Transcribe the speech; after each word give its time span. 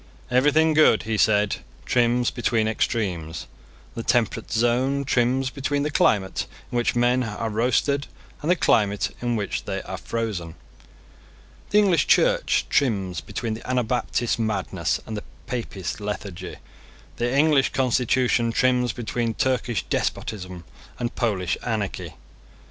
Everything 0.31 0.73
good, 0.73 1.03
he 1.03 1.15
said, 1.15 1.57
trims 1.85 2.31
between 2.31 2.67
extremes. 2.67 3.45
The 3.93 4.01
temperate 4.01 4.51
zone 4.51 5.05
trims 5.05 5.51
between 5.51 5.83
the 5.83 5.91
climate 5.91 6.47
in 6.71 6.75
which 6.75 6.95
men 6.95 7.21
are 7.21 7.51
roasted 7.51 8.07
and 8.41 8.49
the 8.49 8.55
climate 8.55 9.15
in 9.21 9.35
which 9.35 9.65
they 9.65 9.79
are 9.83 9.99
frozen. 9.99 10.55
The 11.69 11.77
English 11.77 12.07
Church 12.07 12.65
trims 12.67 13.21
between 13.21 13.53
the 13.53 13.69
Anabaptist 13.69 14.39
madness 14.39 14.99
and 15.05 15.15
the 15.15 15.23
Papist 15.45 15.99
lethargy. 15.99 16.55
The 17.17 17.31
English 17.37 17.71
constitution 17.71 18.51
trims 18.51 18.93
between 18.93 19.35
Turkish 19.35 19.83
despotism 19.83 20.63
and 20.97 21.13
Polish 21.13 21.59
anarchy. 21.63 22.15